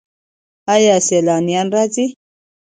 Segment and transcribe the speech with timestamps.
[0.73, 2.05] آیا سیلانیان راځي؟